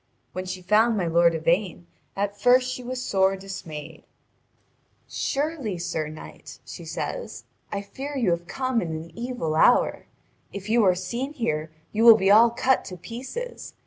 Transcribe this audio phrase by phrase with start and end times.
[0.33, 4.03] When she found my lord Yvain, at first she was sore dismayed.
[5.07, 10.07] "Surely, sir knight," she says, "I fear you have come in an evil hour.
[10.51, 13.75] If you are seen here, you will be all cut to pieces.